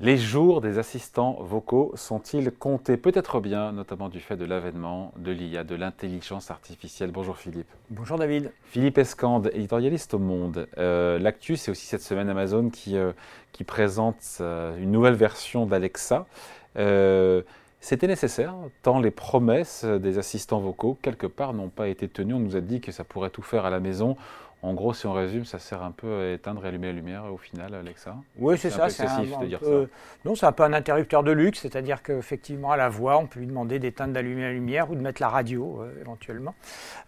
[0.00, 5.32] Les jours des assistants vocaux sont-ils comptés Peut-être bien, notamment du fait de l'avènement de
[5.32, 7.10] l'IA, de l'intelligence artificielle?
[7.10, 7.66] Bonjour Philippe.
[7.90, 8.52] Bonjour David.
[8.62, 10.68] Philippe Escande, éditorialiste au Monde.
[10.78, 13.10] Euh, l'actu, c'est aussi cette semaine Amazon qui, euh,
[13.50, 16.26] qui présente euh, une nouvelle version d'Alexa.
[17.80, 22.34] C'était nécessaire, tant les promesses des assistants vocaux, quelque part, n'ont pas été tenues.
[22.34, 24.16] On nous a dit que ça pourrait tout faire à la maison.
[24.60, 27.24] En gros, si on résume, ça sert un peu à éteindre et allumer la lumière
[27.32, 28.88] au final, Alexa Oui, c'est ça.
[28.88, 29.70] C'est de dire ça.
[30.24, 33.38] Non, c'est un peu un interrupteur de luxe, c'est-à-dire qu'effectivement, à la voix, on peut
[33.38, 36.54] lui demander d'éteindre, d'allumer la lumière ou de mettre la radio euh, éventuellement.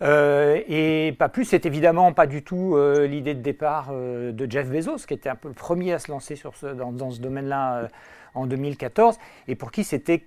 [0.02, 4.70] Euh, et pas plus, c'est évidemment pas du tout euh, l'idée de départ de Jeff
[4.70, 7.20] Bezos, qui était un peu le premier à se lancer sur ce, dans, dans ce
[7.20, 7.88] domaine-là
[8.34, 10.24] en 2014, et pour qui c'était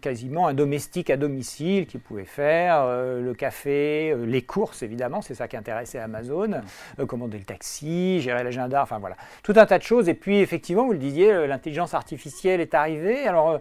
[0.00, 5.22] quasiment un domestique à domicile qui pouvait faire euh, le café, euh, les courses évidemment,
[5.22, 6.62] c'est ça qui intéressait Amazon, mm.
[7.00, 10.08] euh, commander le taxi, gérer l'agenda, enfin voilà, tout un tas de choses.
[10.08, 13.26] Et puis effectivement, vous le disiez, l'intelligence artificielle est arrivée.
[13.26, 13.60] Alors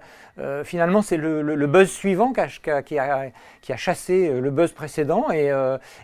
[0.64, 5.28] finalement, c'est le, buzz suivant qui a, qui, a, qui a, chassé le buzz précédent
[5.32, 5.52] et,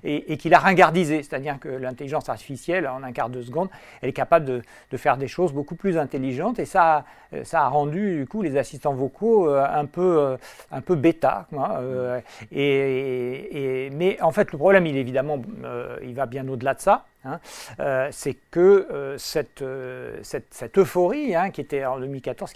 [0.03, 1.23] et, qui l'a ringardisé.
[1.23, 3.69] C'est-à-dire que l'intelligence artificielle, en un quart de seconde,
[4.01, 7.05] elle est capable de, de, faire des choses beaucoup plus intelligentes et ça,
[7.43, 10.37] ça a rendu du coup les assistants vocaux un peu, euh,
[10.71, 11.47] un peu bêta.
[11.53, 16.79] Euh, et, mais en fait, le problème, il évidemment, euh, il va bien au-delà de
[16.79, 17.05] ça.
[17.25, 17.41] Hein,
[17.81, 22.53] euh, c'est que euh, cette, euh, cette, cette, euphorie hein, qui était en 2014,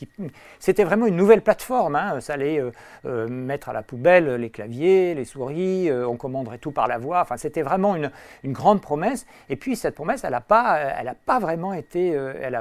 [0.58, 1.98] c'était vraiment une nouvelle plateforme.
[1.98, 2.64] Hein, ça allait
[3.04, 7.22] mettre à la poubelle les claviers, les souris, on commanderait tout par la voix.
[7.22, 8.10] Enfin, c'était vraiment une,
[8.44, 9.26] une, grande promesse.
[9.50, 10.80] Et puis cette promesse, elle n'a pas,
[11.26, 12.18] pas vraiment été,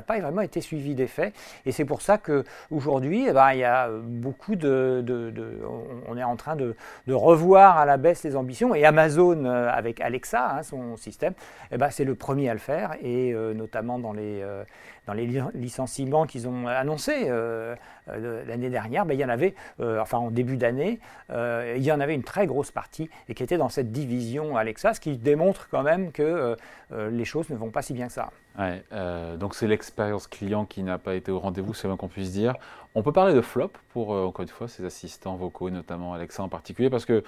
[0.06, 1.32] pas vraiment été suivie des faits.
[1.66, 5.04] Et c'est pour ça que aujourd'hui, eh ben, il y a beaucoup de,
[6.08, 6.74] on est en train de,
[7.06, 8.74] de, revoir à la baisse les ambitions.
[8.74, 11.34] Et Amazon avec Alexa, son système,
[11.70, 14.64] eh ben, c'est le premier à le faire, et euh, notamment dans les, euh,
[15.06, 17.76] dans les licenciements qu'ils ont annoncés euh,
[18.06, 22.14] l'année dernière, ben, il y en avait, enfin en début d'année, il y en avait
[22.14, 25.82] une très grosse partie et qui était dans cette division Alexa, ce qui démontre quand
[25.82, 26.56] même que
[26.90, 28.30] les choses ne vont pas si bien que ça.
[28.58, 28.82] Ouais,
[29.38, 32.54] donc c'est l'expérience client qui n'a pas été au rendez-vous, c'est bien qu'on puisse dire.
[32.94, 36.48] On peut parler de flop pour, encore une fois, ces assistants vocaux, notamment Alexa en
[36.48, 37.22] particulier, parce que,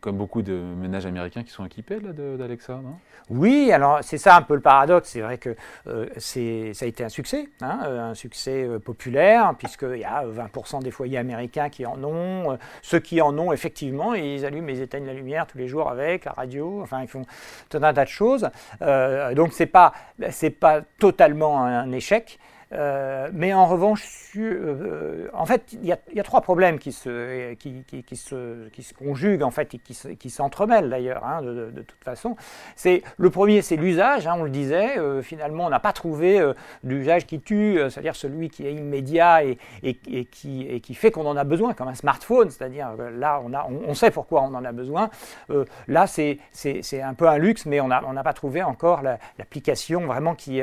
[0.00, 2.96] comme beaucoup de ménages américains qui sont équipés d'Alexa, non?
[3.30, 5.10] Oui, alors c'est ça un peu le paradoxe.
[5.10, 5.54] C'est vrai que
[5.86, 10.24] euh, ça a été un succès, hein, euh, un succès euh, populaire, puisqu'il y a
[10.24, 12.58] 20% des foyers américains qui en ont.
[12.82, 16.24] ceux qui en ont, effectivement, ils allument et éteignent la lumière tous les jours avec,
[16.24, 17.24] la radio, enfin, ils font
[17.68, 18.48] tout un tas de choses.
[18.80, 19.92] donc, ce n'est pas,
[20.60, 22.38] pas totalement un échec.
[22.72, 27.82] Euh, mais en revanche, euh, en fait, il y, a trois problèmes qui se, qui,
[28.14, 32.36] se, qui se conjuguent en fait et qui, s'entremêlent d'ailleurs, hein, de, toute façon.
[33.16, 34.26] Le premier, c'est l'usage.
[34.26, 34.98] Hein, on le disait.
[34.98, 36.40] Euh, finalement, on n'a pas trouvé
[36.84, 39.94] l'usage qui tue, c'est-à-dire celui qui est immédiat et, et,
[40.26, 42.50] qui, et qui fait qu'on en a besoin, comme un smartphone.
[42.50, 45.10] C'est-à-dire là, on, a, on, sait pourquoi on en a besoin.
[45.86, 46.38] là, c'est,
[47.02, 50.60] un peu un luxe, mais on n'a on pas trouvé encore l'application vraiment qui,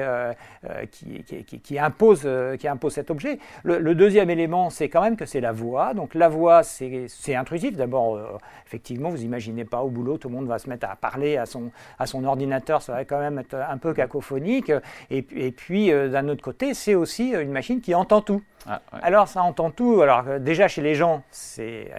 [0.91, 3.39] qui, qui, qui, est impose, euh, qui impose cet objet.
[3.63, 5.93] Le, deuxième élément, c'est quand même que c'est la voix.
[5.93, 7.75] Donc la voix, c'est intrusif.
[7.77, 10.95] D'abord, euh, effectivement, vous imaginez pas au boulot, tout le monde va se mettre à
[10.95, 14.71] parler à son, à son ordinateur, ça va quand même être un peu cacophonique.
[15.09, 18.41] Et, puis, euh, d'un autre côté, c'est aussi une machine qui entend tout.
[18.67, 20.01] Ah, Alors ça entend tout.
[20.01, 21.91] Alors déjà chez les gens, c'est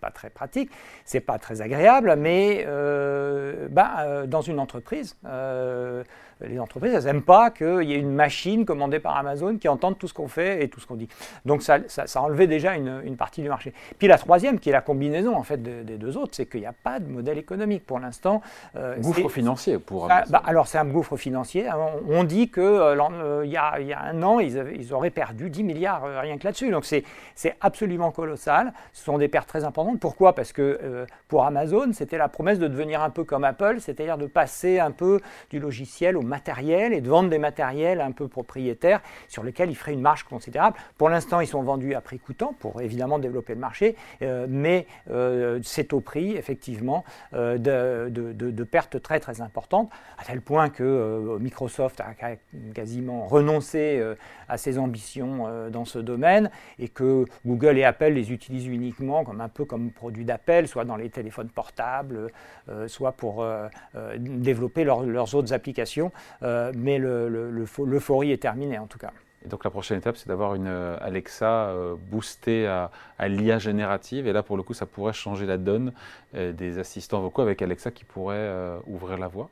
[0.00, 0.70] pas très pratique,
[1.04, 6.02] c'est pas très agréable, mais euh, bah, euh, dans une entreprise, euh,
[6.40, 9.98] les entreprises, elles n'aiment pas qu'il y ait une machine commandée par Amazon qui entende
[9.98, 11.08] tout ce qu'on fait et tout ce qu'on dit.
[11.44, 13.72] Donc ça, ça, ça enlevait déjà une, une, partie du marché.
[13.98, 16.66] Puis la troisième, qui est la combinaison en fait des deux autres, c'est qu'il n'y
[16.66, 18.40] a pas de modèle économique pour l'instant.
[18.98, 20.32] gouffre financier pour ah, Amazon.
[20.32, 21.66] Bah, alors c'est un gouffre financier.
[22.08, 22.94] On, dit que
[23.44, 26.20] il y, a, y, a un an, ils, avaient, ils auraient perdu 10 milliards euh,
[26.20, 26.70] rien que là-dessus.
[26.70, 27.04] Donc c'est
[27.60, 28.72] absolument colossal.
[28.92, 30.00] Ce sont des pertes très importantes.
[30.00, 30.34] Pourquoi?
[30.34, 34.18] Parce que euh, pour Amazon, c'était la promesse de devenir un peu comme Apple, c'est-à-dire
[34.18, 38.28] de passer un peu du logiciel au matériel et de vendre des matériels un peu
[38.28, 40.76] propriétaires sur lesquels ils feraient une marge considérable.
[40.98, 44.86] Pour l'instant, ils sont vendus à prix coûtant pour évidemment développer le marché, euh, mais
[45.62, 51.38] c'est au prix effectivement de, de, de, pertes très très importantes, à tel point que
[51.40, 52.14] Microsoft a
[52.74, 54.02] quasiment renoncé
[54.48, 59.40] à ses ambitions dans ce domaine et que Google et Apple les utilisent uniquement comme
[59.40, 62.30] un peu comme produit d'appel, soit dans les téléphones portables,
[62.68, 66.12] euh, soit pour euh, euh, développer leurs autres applications.
[66.42, 69.10] mais l'euphorie le, est terminée en tout cas.
[69.44, 71.74] Et donc la prochaine étape, c'est d'avoir une Alexa
[72.10, 72.90] boostée à,
[73.28, 74.26] l'IA générative.
[74.26, 75.92] Et là, pour le coup, ça pourrait changer la donne
[76.32, 78.50] des assistants vocaux avec Alexa qui pourrait
[78.86, 79.50] ouvrir la voix.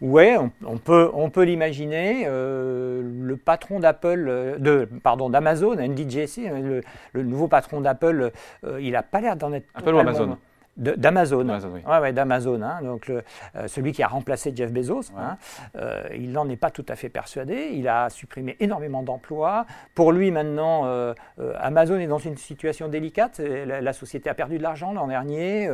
[0.00, 2.24] Ouais, on, peut, on peut l'imaginer.
[2.26, 6.80] le patron d'Apple, de, pardon, d'Amazon, NDJC, le,
[7.12, 8.32] le, nouveau patron d'Apple,
[8.80, 9.66] il n'a pas l'air d'en être.
[9.74, 10.38] Apple ou Amazon?
[10.76, 11.46] D'Amazon.
[11.74, 11.82] Oui.
[11.86, 12.62] Ouais, d'Amazon.
[12.62, 12.80] Hein.
[12.82, 13.20] donc euh,
[13.66, 15.12] celui qui a remplacé Jeff Bezos.
[15.18, 15.36] Hein.
[15.76, 17.70] Euh, il n'en est pas tout à fait persuadé.
[17.72, 19.66] Il a supprimé énormément d'emplois.
[19.94, 21.12] Pour lui, maintenant, euh,
[21.58, 23.40] Amazon est dans une situation délicate.
[23.40, 25.68] La, société a perdu de l'argent l'an dernier.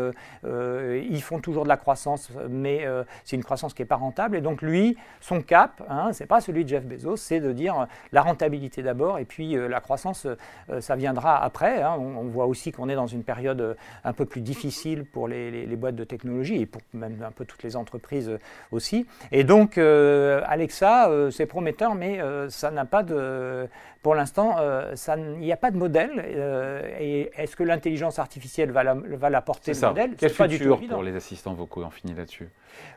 [0.44, 2.86] ils font toujours de la croissance, mais
[3.24, 4.36] c'est une croissance qui n'est pas rentable.
[4.36, 7.86] Et donc lui, son cap, hein, c'est pas celui de Jeff Bezos, c'est de dire
[8.12, 10.26] la rentabilité d'abord et puis la croissance,
[10.80, 11.82] ça viendra après.
[11.82, 11.96] Hein.
[11.98, 15.96] on voit aussi qu'on est dans une période un peu plus difficile pour les, boîtes
[15.96, 18.30] de technologie et pour même un peu toutes les entreprises
[18.70, 19.06] aussi.
[19.32, 23.66] Et donc, euh, Alexa, euh, c'est prometteur, mais euh, ça n'a pas de.
[24.06, 24.58] Pour l'instant,
[25.08, 26.24] il n'y a pas de modèle.
[27.00, 30.14] et est-ce que l'intelligence artificielle va, l'apporter la, le modèle?
[30.16, 32.48] Quel futur pour les assistants vocaux On finit là-dessus?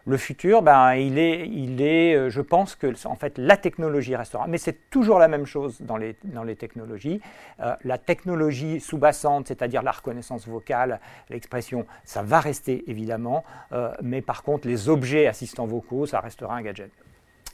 [0.05, 4.45] Le futur, ben, il est, il est, je pense que en fait, la technologie restera.
[4.45, 7.21] Mais c'est toujours la même chose dans les, dans les technologies.
[7.57, 10.99] la technologie sous-bassante, c'est-à-dire la reconnaissance vocale,
[11.31, 16.55] l'expression ça va rester évidemment, euh, mais par contre, les objets assistants vocaux, ça restera
[16.55, 16.91] un gadget.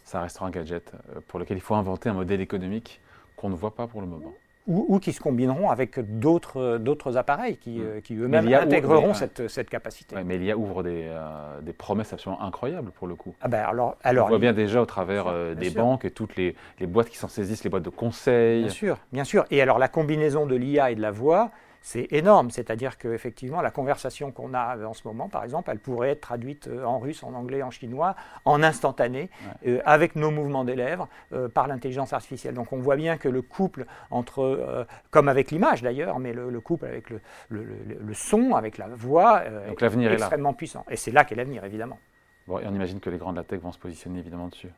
[0.04, 3.00] Ça restera un gadget euh, pour lequel il faut inventer un modèle économique
[3.36, 4.34] qu'on ne voit pas pour le moment.
[4.68, 10.16] Ou, qui se combineront avec d'autres appareils qui, euh, qui eux-mêmes intégreront cette, cette, capacité.
[10.26, 11.08] mais l'IA ouvre des,
[11.62, 13.36] des, promesses absolument incroyables pour le coup.
[13.42, 16.56] Ah ben alors, alors, On voit bien déjà au travers des banques et toutes les,
[16.80, 18.64] les boîtes qui s'en saisissent, les boîtes de conseil.
[18.64, 19.46] Bien sûr, bien sûr.
[19.52, 21.52] Et alors la combinaison de l'IA et de la voix,
[21.86, 22.50] c'est énorme.
[22.50, 26.68] C'est-à-dire qu'effectivement, la conversation qu'on a en ce moment, par exemple, elle pourrait être traduite
[26.68, 29.30] euh, en russe, en anglais, en chinois, en instantané,
[29.68, 32.56] euh, avec nos mouvements des lèvres, euh, par l'intelligence artificielle.
[32.56, 36.88] Donc on voit bien que le couple entre, comme avec l'image d'ailleurs, mais le, couple
[36.88, 40.86] avec le, le, son, avec la voix, est, extrêmement puissant.
[40.90, 42.00] Et c'est là qu'est l'avenir, évidemment.
[42.48, 44.72] Bon, et on imagine que les grands de la tech vont se positionner évidemment dessus.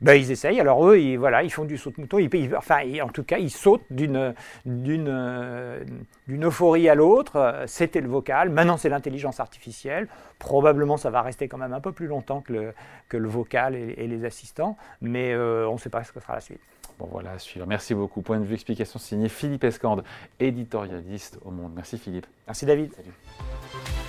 [0.00, 0.60] Ben, ils essayent.
[0.60, 2.18] Alors eux, ils, voilà, ils font du saut-mouton.
[2.18, 4.34] Ils, enfin, en tout cas, ils sautent d'une,
[4.64, 5.84] d'une,
[6.28, 7.64] d'une euphorie à l'autre.
[7.66, 8.50] C'était le vocal.
[8.50, 10.08] Maintenant, c'est l'intelligence artificielle.
[10.38, 12.74] Probablement, ça va rester quand même un peu plus longtemps que le,
[13.08, 14.76] que le vocal et, les assistants.
[15.00, 16.60] Mais euh, on ne sait pas ce que sera la suite.
[16.98, 17.66] Bon, voilà, à suivre.
[17.66, 18.22] Merci beaucoup.
[18.22, 20.02] Point de vue, explication signé Philippe Escande,
[20.40, 21.72] éditorialiste au Monde.
[21.74, 22.26] Merci Philippe.
[22.46, 22.92] Merci David.
[22.94, 24.05] Salut.